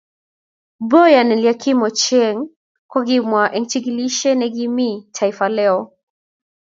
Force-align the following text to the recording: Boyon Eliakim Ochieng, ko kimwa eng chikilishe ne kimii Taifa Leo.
Boyon 0.89 1.29
Eliakim 1.35 1.79
Ochieng, 1.87 2.39
ko 2.91 2.97
kimwa 3.07 3.43
eng 3.55 3.67
chikilishe 3.69 4.31
ne 4.35 4.47
kimii 4.55 4.97
Taifa 5.15 5.45
Leo. 5.57 5.79